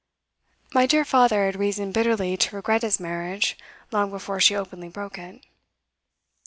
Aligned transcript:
My 0.73 0.87
dear 0.87 1.05
father 1.05 1.45
had 1.45 1.55
reason 1.57 1.91
bitterly 1.91 2.35
to 2.35 2.55
regret 2.55 2.81
his 2.81 2.99
marriage 2.99 3.55
long 3.91 4.09
before 4.09 4.39
she 4.39 4.55
openly 4.55 4.89
broke 4.89 5.19
it. 5.19 5.45